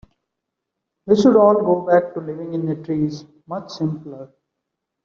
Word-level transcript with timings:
We 1.05 1.15
should 1.15 1.35
all 1.35 1.53
go 1.59 1.81
back 1.85 2.15
to 2.15 2.21
living 2.21 2.55
in 2.55 2.65
the 2.65 2.73
trees, 2.73 3.23
much 3.45 3.69
simpler. 3.69 4.31